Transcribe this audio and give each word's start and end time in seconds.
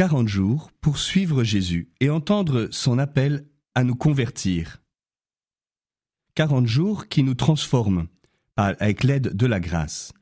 40 0.00 0.28
jours 0.28 0.70
pour 0.80 0.96
suivre 0.96 1.44
Jésus 1.44 1.90
et 2.00 2.08
entendre 2.08 2.68
son 2.70 2.98
appel 2.98 3.44
à 3.74 3.84
nous 3.84 3.94
convertir. 3.94 4.80
40 6.36 6.66
jours 6.66 7.08
qui 7.08 7.22
nous 7.22 7.34
transforment 7.34 8.06
avec 8.56 9.04
l'aide 9.04 9.36
de 9.36 9.44
la 9.44 9.60
grâce. 9.60 10.14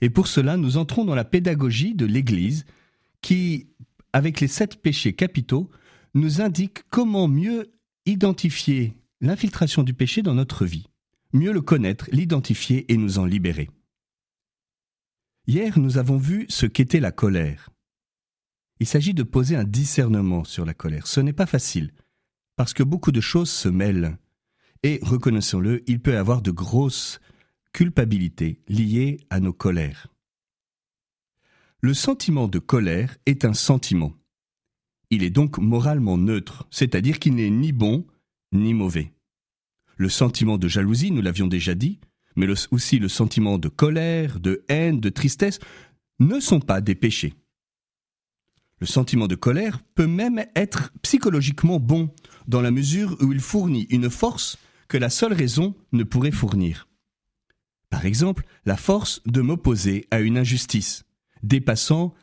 Et 0.00 0.08
pour 0.08 0.26
cela, 0.26 0.56
nous 0.56 0.78
entrons 0.78 1.04
dans 1.04 1.14
la 1.14 1.26
pédagogie 1.26 1.94
de 1.94 2.06
l'Église 2.06 2.64
qui, 3.20 3.68
avec 4.14 4.40
les 4.40 4.48
sept 4.48 4.80
péchés 4.80 5.12
capitaux, 5.12 5.68
nous 6.14 6.40
indique 6.40 6.84
comment 6.88 7.28
mieux 7.28 7.74
identifier 8.06 8.96
l'infiltration 9.20 9.82
du 9.82 9.92
péché 9.92 10.22
dans 10.22 10.34
notre 10.34 10.64
vie, 10.64 10.86
mieux 11.34 11.52
le 11.52 11.60
connaître, 11.60 12.08
l'identifier 12.10 12.90
et 12.90 12.96
nous 12.96 13.18
en 13.18 13.26
libérer. 13.26 13.68
Hier, 15.46 15.78
nous 15.78 15.98
avons 15.98 16.16
vu 16.16 16.46
ce 16.48 16.64
qu'était 16.64 17.00
la 17.00 17.12
colère. 17.12 17.68
Il 18.78 18.86
s'agit 18.86 19.14
de 19.14 19.22
poser 19.22 19.56
un 19.56 19.64
discernement 19.64 20.44
sur 20.44 20.64
la 20.64 20.74
colère. 20.74 21.06
Ce 21.06 21.20
n'est 21.20 21.32
pas 21.32 21.46
facile, 21.46 21.92
parce 22.56 22.74
que 22.74 22.82
beaucoup 22.82 23.12
de 23.12 23.20
choses 23.20 23.50
se 23.50 23.68
mêlent. 23.68 24.18
Et, 24.82 24.98
reconnaissons-le, 25.02 25.82
il 25.88 26.00
peut 26.00 26.12
y 26.12 26.16
avoir 26.16 26.42
de 26.42 26.50
grosses 26.50 27.20
culpabilités 27.72 28.60
liées 28.68 29.18
à 29.30 29.40
nos 29.40 29.52
colères. 29.52 30.08
Le 31.80 31.94
sentiment 31.94 32.48
de 32.48 32.58
colère 32.58 33.16
est 33.26 33.44
un 33.44 33.54
sentiment. 33.54 34.12
Il 35.10 35.22
est 35.22 35.30
donc 35.30 35.58
moralement 35.58 36.18
neutre, 36.18 36.66
c'est-à-dire 36.70 37.18
qu'il 37.18 37.36
n'est 37.36 37.50
ni 37.50 37.72
bon 37.72 38.06
ni 38.52 38.74
mauvais. 38.74 39.12
Le 39.96 40.08
sentiment 40.08 40.58
de 40.58 40.68
jalousie, 40.68 41.10
nous 41.10 41.22
l'avions 41.22 41.46
déjà 41.46 41.74
dit, 41.74 42.00
mais 42.34 42.46
aussi 42.70 42.98
le 42.98 43.08
sentiment 43.08 43.58
de 43.58 43.68
colère, 43.68 44.40
de 44.40 44.64
haine, 44.68 45.00
de 45.00 45.08
tristesse, 45.08 45.58
ne 46.18 46.40
sont 46.40 46.60
pas 46.60 46.80
des 46.80 46.94
péchés. 46.94 47.34
Le 48.78 48.86
sentiment 48.86 49.26
de 49.26 49.34
colère 49.34 49.82
peut 49.94 50.06
même 50.06 50.44
être 50.54 50.92
psychologiquement 51.02 51.80
bon, 51.80 52.14
dans 52.46 52.60
la 52.60 52.70
mesure 52.70 53.16
où 53.20 53.32
il 53.32 53.40
fournit 53.40 53.86
une 53.90 54.10
force 54.10 54.58
que 54.88 54.98
la 54.98 55.10
seule 55.10 55.32
raison 55.32 55.74
ne 55.92 56.04
pourrait 56.04 56.30
fournir. 56.30 56.86
Par 57.88 58.04
exemple, 58.04 58.44
la 58.64 58.76
force 58.76 59.22
de 59.24 59.40
m'opposer 59.40 60.06
à 60.10 60.20
une 60.20 60.36
injustice, 60.36 61.04
dépassant 61.42 62.14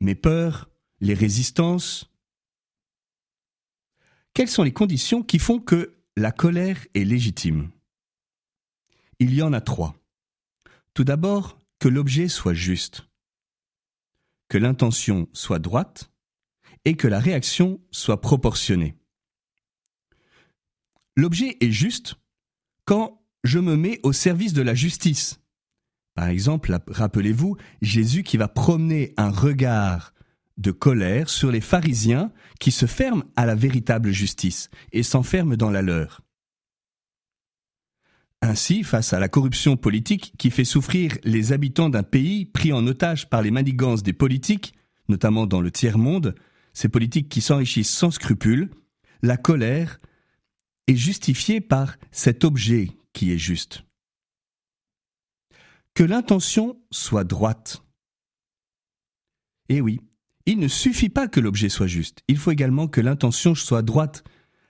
mes 0.00 0.14
peurs, 0.14 0.68
les 1.00 1.14
résistances. 1.14 2.10
Quelles 4.34 4.48
sont 4.48 4.62
les 4.62 4.72
conditions 4.72 5.22
qui 5.22 5.38
font 5.38 5.58
que 5.58 5.96
la 6.16 6.30
colère 6.30 6.86
est 6.94 7.04
légitime? 7.04 7.70
Il 9.18 9.34
y 9.34 9.42
en 9.42 9.52
a 9.52 9.60
trois. 9.60 9.96
Tout 10.94 11.04
d'abord, 11.04 11.58
que 11.80 11.88
l'objet 11.88 12.28
soit 12.28 12.54
juste, 12.54 13.07
que 14.48 14.58
l'intention 14.58 15.28
soit 15.32 15.58
droite 15.58 16.10
et 16.84 16.94
que 16.94 17.08
la 17.08 17.18
réaction 17.18 17.80
soit 17.90 18.20
proportionnée. 18.20 18.96
L'objet 21.16 21.56
est 21.60 21.72
juste 21.72 22.14
quand 22.84 23.20
je 23.44 23.58
me 23.58 23.76
mets 23.76 24.00
au 24.02 24.12
service 24.12 24.52
de 24.52 24.62
la 24.62 24.74
justice. 24.74 25.40
Par 26.14 26.28
exemple, 26.28 26.76
rappelez-vous, 26.88 27.56
Jésus 27.82 28.22
qui 28.22 28.36
va 28.36 28.48
promener 28.48 29.14
un 29.16 29.30
regard 29.30 30.14
de 30.56 30.70
colère 30.70 31.28
sur 31.28 31.50
les 31.50 31.60
pharisiens 31.60 32.32
qui 32.58 32.72
se 32.72 32.86
ferment 32.86 33.24
à 33.36 33.46
la 33.46 33.54
véritable 33.54 34.10
justice 34.10 34.70
et 34.92 35.02
s'enferment 35.02 35.56
dans 35.56 35.70
la 35.70 35.82
leur. 35.82 36.22
Ainsi, 38.40 38.84
face 38.84 39.12
à 39.12 39.18
la 39.18 39.28
corruption 39.28 39.76
politique 39.76 40.32
qui 40.38 40.50
fait 40.50 40.64
souffrir 40.64 41.18
les 41.24 41.52
habitants 41.52 41.90
d'un 41.90 42.04
pays 42.04 42.44
pris 42.46 42.72
en 42.72 42.86
otage 42.86 43.28
par 43.28 43.42
les 43.42 43.50
manigances 43.50 44.02
des 44.02 44.12
politiques, 44.12 44.74
notamment 45.08 45.46
dans 45.46 45.60
le 45.60 45.70
tiers-monde, 45.70 46.34
ces 46.72 46.88
politiques 46.88 47.28
qui 47.28 47.40
s'enrichissent 47.40 47.90
sans 47.90 48.12
scrupule, 48.12 48.70
la 49.22 49.36
colère 49.36 49.98
est 50.86 50.94
justifiée 50.94 51.60
par 51.60 51.96
cet 52.12 52.44
objet 52.44 52.90
qui 53.12 53.32
est 53.32 53.38
juste. 53.38 53.82
Que 55.94 56.04
l'intention 56.04 56.80
soit 56.92 57.24
droite. 57.24 57.82
Eh 59.68 59.80
oui, 59.80 60.00
il 60.46 60.60
ne 60.60 60.68
suffit 60.68 61.08
pas 61.08 61.26
que 61.26 61.40
l'objet 61.40 61.68
soit 61.68 61.88
juste, 61.88 62.22
il 62.28 62.38
faut 62.38 62.52
également 62.52 62.86
que 62.86 63.00
l'intention 63.00 63.56
soit 63.56 63.82
droite, 63.82 64.22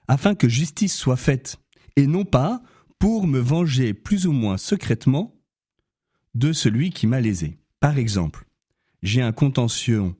afin 0.09 0.35
que 0.35 0.49
justice 0.49 0.97
soit 0.97 1.17
faite, 1.17 1.59
et 1.97 2.07
non 2.07 2.25
pas 2.25 2.63
pour 2.99 3.27
me 3.27 3.39
venger 3.39 3.95
plus 3.95 4.27
ou 4.27 4.33
moins 4.33 4.57
secrètement 4.57 5.35
de 6.35 6.53
celui 6.53 6.91
qui 6.91 7.07
m'a 7.07 7.21
lésé. 7.21 7.59
Par 7.81 7.99
exemple, 7.99 8.47
j'ai 9.03 9.23
un 9.23 9.33
contentieux, 9.33 10.15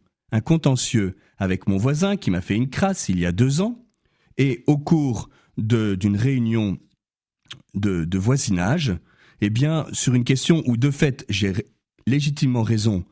avec 1.39 1.67
mon 1.69 1.77
voisin 1.77 2.17
qui 2.17 2.31
m'a 2.31 2.41
fait 2.41 2.57
une 2.57 2.71
crasse 2.71 3.09
il 3.09 3.19
y 3.19 3.27
a 3.27 3.33
deux 3.33 3.61
ans, 3.61 3.85
et 4.37 4.65
au 4.67 4.79
cours 4.79 5.29
d'une 5.57 6.17
réunion 6.17 6.79
de, 7.75 8.19
voisinage, 8.19 8.97
eh 9.41 9.53
sur 9.93 10.15
une 10.15 10.25
question 10.25 10.63
où 10.67 10.77
de 10.77 10.91
fait 10.91 11.25
j'ai 11.29 11.53
légitimement 12.07 12.63
raison 12.63 13.05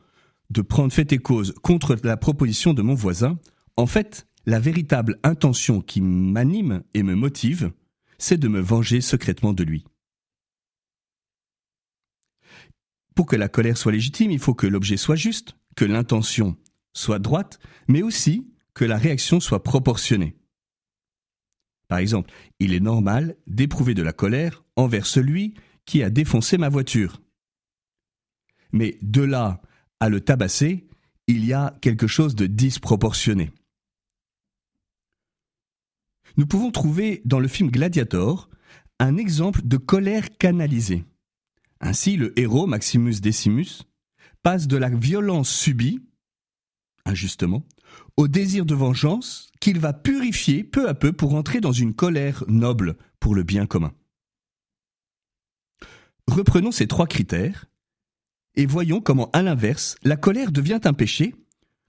de 0.49 0.61
prendre 0.61 0.93
fait 0.93 1.11
et 1.11 1.17
cause 1.17 1.53
contre 1.61 1.97
la 2.03 2.17
proposition 2.17 2.73
de 2.73 2.81
mon 2.81 2.93
voisin, 2.93 3.37
en 3.75 3.85
fait, 3.85 4.27
la 4.45 4.59
véritable 4.59 5.19
intention 5.23 5.81
qui 5.81 5.99
m'anime 6.01 6.83
et 6.93 7.03
me 7.03 7.15
motive, 7.15 7.71
c'est 8.17 8.37
de 8.37 8.47
me 8.47 8.59
venger 8.59 9.01
secrètement 9.01 9.53
de 9.53 9.63
lui. 9.63 9.85
Pour 13.15 13.25
que 13.25 13.35
la 13.35 13.49
colère 13.49 13.77
soit 13.77 13.91
légitime, 13.91 14.31
il 14.31 14.39
faut 14.39 14.53
que 14.53 14.67
l'objet 14.67 14.97
soit 14.97 15.15
juste, 15.15 15.55
que 15.75 15.85
l'intention 15.85 16.55
soit 16.93 17.19
droite, 17.19 17.59
mais 17.87 18.01
aussi 18.01 18.47
que 18.73 18.85
la 18.85 18.97
réaction 18.97 19.39
soit 19.39 19.63
proportionnée. 19.63 20.35
Par 21.87 21.99
exemple, 21.99 22.31
il 22.59 22.73
est 22.73 22.79
normal 22.79 23.37
d'éprouver 23.47 23.93
de 23.93 24.03
la 24.03 24.13
colère 24.13 24.63
envers 24.75 25.05
celui 25.05 25.53
qui 25.85 26.03
a 26.03 26.09
défoncé 26.09 26.57
ma 26.57 26.69
voiture. 26.69 27.21
Mais 28.71 28.97
de 29.01 29.21
là 29.21 29.61
à 29.99 30.09
le 30.09 30.21
tabasser, 30.21 30.87
il 31.27 31.45
y 31.45 31.53
a 31.53 31.75
quelque 31.81 32.07
chose 32.07 32.35
de 32.35 32.45
disproportionné. 32.45 33.51
Nous 36.35 36.45
pouvons 36.45 36.71
trouver 36.71 37.21
dans 37.25 37.39
le 37.39 37.47
film 37.47 37.71
Gladiator 37.71 38.49
un 38.99 39.17
exemple 39.17 39.61
de 39.63 39.77
colère 39.77 40.37
canalisée. 40.37 41.05
Ainsi, 41.79 42.17
le 42.17 42.37
héros, 42.39 42.67
Maximus 42.67 43.21
Decimus, 43.21 43.83
passe 44.43 44.67
de 44.67 44.77
la 44.77 44.89
violence 44.89 45.49
subie, 45.49 45.99
injustement, 47.05 47.63
au 48.17 48.27
désir 48.27 48.65
de 48.65 48.75
vengeance 48.75 49.51
qu'il 49.59 49.79
va 49.79 49.93
purifier 49.93 50.63
peu 50.63 50.89
à 50.89 50.93
peu 50.93 51.13
pour 51.13 51.35
entrer 51.35 51.61
dans 51.61 51.71
une 51.71 51.93
colère 51.93 52.43
noble 52.47 52.97
pour 53.19 53.35
le 53.35 53.43
bien 53.43 53.65
commun. 53.65 53.93
Reprenons 56.27 56.71
ces 56.71 56.87
trois 56.87 57.07
critères 57.07 57.65
et 58.55 58.65
voyons 58.65 59.01
comment, 59.01 59.29
à 59.31 59.41
l'inverse, 59.41 59.95
la 60.03 60.17
colère 60.17 60.51
devient 60.51 60.81
un 60.83 60.93
péché 60.93 61.35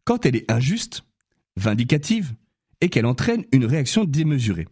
quand 0.04 0.26
elle 0.26 0.36
est 0.36 0.50
injuste, 0.50 1.04
vindicative 1.56 2.34
et 2.80 2.88
qu'elle 2.88 3.06
entraîne 3.06 3.44
une 3.52 3.64
réaction 3.64 4.04
démesurée. 4.04 4.68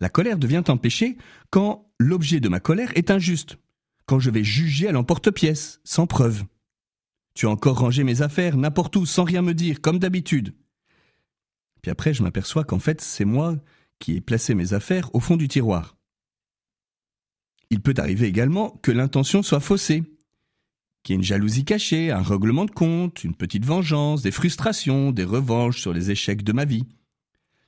La 0.00 0.08
colère 0.08 0.38
devient 0.38 0.62
un 0.68 0.76
péché 0.76 1.16
quand 1.50 1.90
l'objet 1.98 2.40
de 2.40 2.48
ma 2.48 2.60
colère 2.60 2.92
est 2.94 3.10
injuste, 3.10 3.58
quand 4.06 4.18
je 4.18 4.30
vais 4.30 4.44
juger 4.44 4.88
à 4.88 4.92
l'emporte-pièce, 4.92 5.80
sans 5.84 6.06
preuve. 6.06 6.44
Tu 7.34 7.46
as 7.46 7.50
encore 7.50 7.78
rangé 7.78 8.04
mes 8.04 8.22
affaires 8.22 8.56
n'importe 8.56 8.96
où 8.96 9.06
sans 9.06 9.24
rien 9.24 9.42
me 9.42 9.54
dire, 9.54 9.80
comme 9.80 9.98
d'habitude. 9.98 10.54
Puis 11.82 11.90
après, 11.90 12.14
je 12.14 12.22
m'aperçois 12.22 12.64
qu'en 12.64 12.78
fait, 12.78 13.00
c'est 13.00 13.24
moi 13.24 13.56
qui 13.98 14.16
ai 14.16 14.20
placé 14.20 14.54
mes 14.54 14.72
affaires 14.72 15.14
au 15.14 15.20
fond 15.20 15.36
du 15.36 15.48
tiroir. 15.48 15.96
Il 17.70 17.80
peut 17.80 17.94
arriver 17.98 18.26
également 18.26 18.70
que 18.82 18.90
l'intention 18.90 19.42
soit 19.42 19.60
faussée, 19.60 20.02
y 21.10 21.16
ait 21.16 21.20
une 21.20 21.24
jalousie 21.24 21.64
cachée, 21.64 22.10
un 22.10 22.22
règlement 22.22 22.64
de 22.64 22.70
compte, 22.70 23.24
une 23.24 23.34
petite 23.34 23.64
vengeance, 23.64 24.22
des 24.22 24.30
frustrations, 24.30 25.12
des 25.12 25.24
revanches 25.24 25.80
sur 25.80 25.92
les 25.92 26.10
échecs 26.10 26.42
de 26.42 26.52
ma 26.52 26.64
vie. 26.64 26.86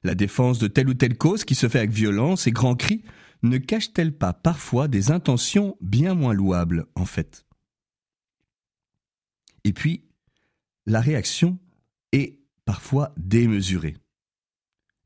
La 0.03 0.15
défense 0.15 0.59
de 0.59 0.67
telle 0.67 0.89
ou 0.89 0.95
telle 0.95 1.17
cause 1.17 1.45
qui 1.45 1.55
se 1.55 1.69
fait 1.69 1.79
avec 1.79 1.91
violence 1.91 2.47
et 2.47 2.53
grands 2.53 2.77
cris 2.77 3.03
ne 3.43 3.59
cache-t-elle 3.59 4.13
pas 4.13 4.33
parfois 4.33 4.89
des 4.89 5.11
intentions 5.11 5.77
bien 5.81 6.15
moins 6.15 6.35
louables, 6.35 6.87
en 6.95 7.05
fait? 7.05 7.47
Et 9.65 9.73
puis, 9.73 10.05
la 10.87 11.01
réaction 11.01 11.59
est 12.13 12.39
parfois 12.65 13.13
démesurée. 13.17 13.97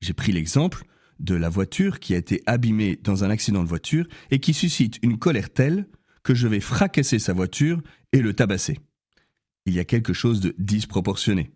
J'ai 0.01 0.13
pris 0.13 0.33
l'exemple 0.33 0.85
de 1.21 1.35
la 1.35 1.49
voiture 1.49 2.01
qui 2.01 2.15
a 2.15 2.19
été 2.19 2.43
abîmée 2.47 2.97
dans 2.97 3.25
un 3.25 3.31
accident 3.31 3.63
de 3.63 3.69
voiture 3.69 4.07
et 4.31 4.41
qui 4.41 4.55
suscite 4.55 4.99
une 5.03 5.19
colère 5.19 5.51
telle 5.53 5.89
que 6.25 6.35
je 6.35 6.49
vais 6.49 6.61
fracasser 6.61 7.21
sa 7.21 7.33
voiture 7.33 7.81
et 8.13 8.21
le 8.21 8.35
tabasser. 8.35 8.81
Il 9.67 9.75
y 9.75 9.79
a 9.79 9.85
quelque 9.85 10.13
chose 10.13 10.41
de 10.41 10.55
disproportionné. 10.59 11.53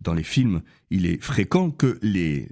Dans 0.00 0.14
les 0.14 0.22
films, 0.22 0.62
il 0.90 1.06
est 1.06 1.20
fréquent 1.20 1.70
que 1.70 1.98
les 2.02 2.48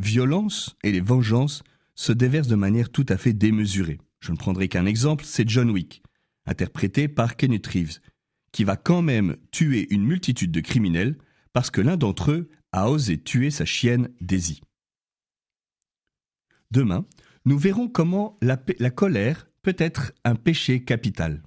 violences 0.00 0.76
et 0.82 0.92
les 0.92 1.00
vengeances 1.00 1.62
se 1.94 2.12
déversent 2.12 2.48
de 2.48 2.54
manière 2.56 2.90
tout 2.90 3.06
à 3.08 3.16
fait 3.16 3.32
démesurée. 3.32 3.98
Je 4.20 4.32
ne 4.32 4.36
prendrai 4.36 4.68
qu'un 4.68 4.86
exemple, 4.86 5.24
c'est 5.24 5.48
John 5.48 5.70
Wick, 5.70 6.02
interprété 6.46 7.08
par 7.08 7.36
Kenneth 7.36 7.66
Reeves, 7.66 7.98
qui 8.52 8.64
va 8.64 8.76
quand 8.76 9.02
même 9.02 9.36
tuer 9.50 9.92
une 9.92 10.04
multitude 10.04 10.52
de 10.52 10.60
criminels 10.60 11.18
parce 11.52 11.70
que 11.70 11.80
l'un 11.80 11.96
d'entre 11.96 12.30
eux 12.30 12.48
a 12.72 12.90
osé 12.90 13.18
tuer 13.18 13.50
sa 13.50 13.64
chienne 13.64 14.10
Daisy. 14.20 14.60
Demain, 16.70 17.06
nous 17.44 17.58
verrons 17.58 17.88
comment 17.88 18.38
la, 18.42 18.60
la 18.78 18.90
colère 18.90 19.45
peut 19.66 19.74
être 19.78 20.12
un 20.24 20.36
péché 20.36 20.84
capital. 20.84 21.42